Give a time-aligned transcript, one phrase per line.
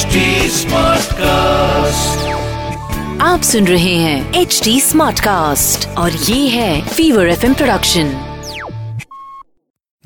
[0.00, 2.28] HD cast
[3.22, 8.36] आप सुन रहे हैं एच डी स्मार्ट कास्ट और ये है फीवर एफ़ प्रोडक्शन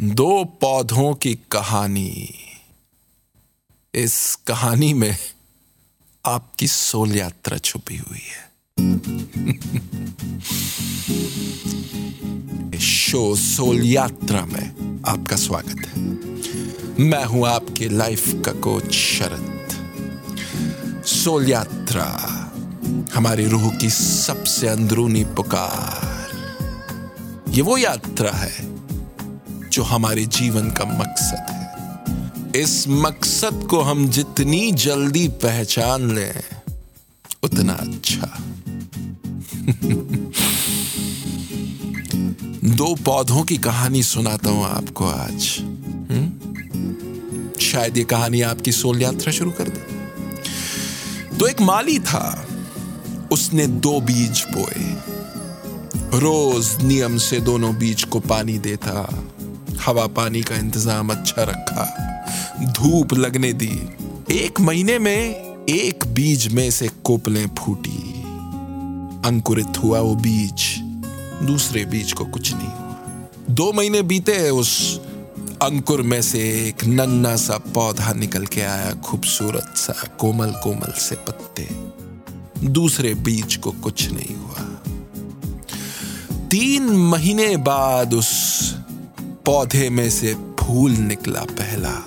[0.00, 2.34] दो पौधों की कहानी।
[3.94, 5.16] इस कहानी में
[6.26, 8.50] आपकी सोल यात्रा छुपी हुई है।
[12.74, 16.02] इस शो सोल यात्रा में आपका स्वागत है।
[17.04, 19.53] मैं हूँ आपके लाइफ का कोच शरद।
[21.24, 22.04] सोल यात्रा,
[23.14, 26.30] हमारी रूह की सबसे अंदरूनी पुकार।
[27.48, 28.78] ये वो यात्रा है
[29.68, 36.42] जो हमारे जीवन का मकसद है। इस मकसद को हम जितनी जल्दी पहचान लें,
[37.42, 38.26] उतना अच्छा।
[42.76, 45.56] दो पौधों की कहानी सुनाता हूँ आपको आज।
[46.10, 46.32] हम्म?
[47.60, 49.83] शायद ये कहानी आपकी सोल यात्रा शुरू कर दे।
[51.44, 52.46] तो एक माली था।
[53.32, 54.84] उसने दो बीज बोए।
[56.18, 59.24] रोज नियम से दोनों बीज को पानी देता।
[59.86, 61.84] हवा पानी का इंतज़ाम अच्छा रखा।
[62.64, 63.88] धूप लगने दी।
[64.30, 65.34] एक महीने में
[65.68, 68.22] एक बीज में से कोपलें फूटी।
[69.28, 70.64] अंकुरित हुआ वो बीज।
[71.46, 75.00] दूसरे बीज को कुछ नहीं हुआ। दो महीने बीते, उस
[75.62, 76.38] अंकुर में से
[76.68, 81.68] एक नन्ना सा पौधा निकल के आया खूबसूरत सा, कोमल कोमल से पत्ते।
[82.66, 84.64] दूसरे बीज को कुछ नहीं हुआ।
[86.48, 88.30] तीन महीने बाद उस
[89.20, 92.04] पौधे में से फूल निकला पहला,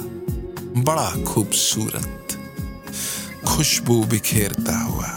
[0.82, 2.28] बड़ा खूबसूरत,
[3.46, 5.14] खुशबू बिखेरता हुआ।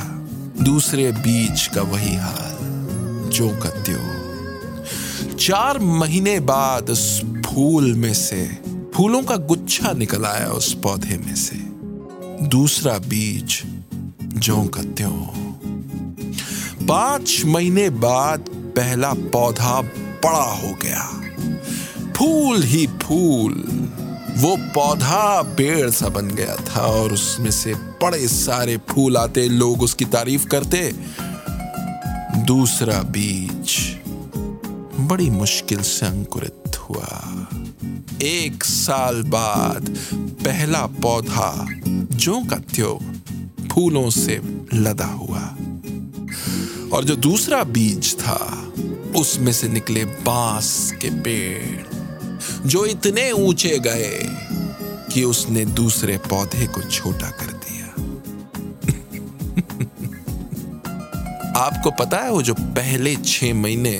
[0.64, 2.56] दूसरे बीज का वही हाल
[3.30, 4.20] जो का त्यों।
[5.36, 7.20] चार महीने बाद उस
[7.54, 8.58] फूल में से,
[8.94, 11.56] फूलों का गुच्छा निकल आया उस पौधे में से।
[12.46, 13.62] दूसरा बीज,
[14.22, 15.26] जो का त्यों।
[16.86, 19.82] पाँच महीने बाद पहला पौधा
[20.24, 21.22] बड़ा हो गया।
[22.12, 23.52] फूल ही फूल,
[24.36, 29.82] वो पौधा पेड़ सा बन गया था और उसमें से बड़े सारे फूल आते, लोग
[29.82, 30.94] उसकी तारीफ़ करते।
[32.44, 33.98] दूसरा बीज,
[35.00, 36.59] बड़ी मुश्किल से अंकुरित
[36.90, 37.46] हुआ।
[38.22, 43.00] एक साल बाद पहला पौधा जो का त्यो
[43.72, 44.40] फूलों से
[44.74, 45.56] लदा हुआ।
[46.92, 48.72] और जो दूसरा बीज था,
[49.16, 51.86] उसमें से निकले बाँस के पेड़,
[52.66, 54.20] जो इतने ऊँचे गए
[55.12, 57.86] कि उसने दूसरे पौधे को छोटा कर दिया।
[61.60, 63.96] आपको पता है वो जो पहले छह महीने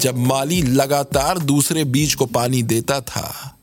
[0.00, 3.56] जब माली लगातार दूसरे बीज को पानी देता था,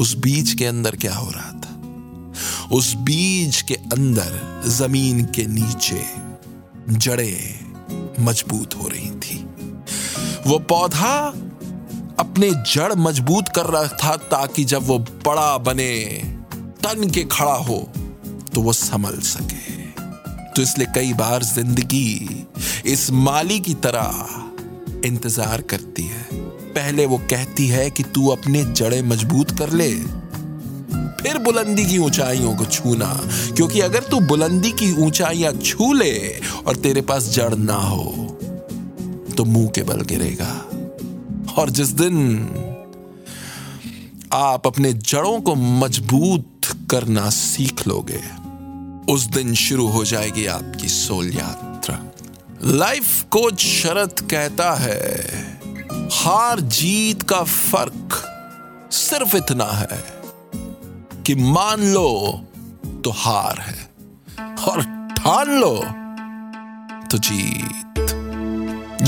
[0.00, 2.68] उस बीज के अंदर क्या हो रहा था?
[2.72, 6.02] उस बीज के अंदर ज़मीन के नीचे
[6.90, 9.38] जड़ें मज़बूत हो रही थी।
[10.46, 11.16] वो पौधा
[12.18, 15.94] अपने जड़ मज़बूत कर रहा था ताकि जब वो बड़ा बने,
[16.82, 17.78] तन के खड़ा हो
[18.54, 19.78] तो वो संभल सके।
[20.46, 22.46] तो इसलिए कई बार ज़िंदगी
[22.86, 24.39] इस माली की तरह
[25.04, 26.22] इंतज़ार करती है।
[26.72, 29.90] पहले वो कहती है कि तू अपने जड़ें मज़बूत कर ले।
[31.22, 33.08] फिर बुलंदी की ऊंचाइयों को छूना,
[33.56, 36.14] क्योंकि अगर तू बुलंदी की ऊंचाइयाँ छू ले
[36.66, 38.04] और तेरे पास जड़ ना हो
[39.36, 40.52] तो मुँह के बल गिरेगा।
[41.52, 42.16] और जिस दिन
[44.32, 48.20] आप अपने जड़ों को मज़बूत करना सीख लोगे,
[49.12, 51.69] उस दिन शुरू हो जाएगी आपकी सोल यात्रा।
[52.64, 55.00] लाइफ कोच शरत कहता है,
[56.12, 58.16] हार जीत का फ़र्क
[58.92, 60.00] सिर्फ़ इतना है
[61.26, 62.10] कि मान लो
[63.04, 63.88] तो हार है
[64.68, 64.82] और
[65.16, 65.74] ठान लो
[67.10, 68.00] तो जीत।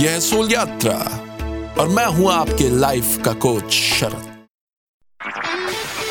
[0.00, 0.96] यह सोल यात्रा
[1.80, 4.31] और मैं हूँ आपके लाइफ का कोच शरद